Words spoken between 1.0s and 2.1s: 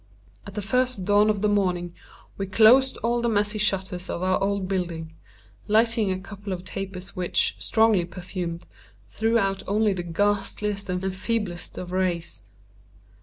dawn of the morning